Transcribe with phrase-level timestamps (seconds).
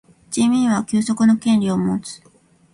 [0.31, 2.23] 人民は休息の権利をもつ。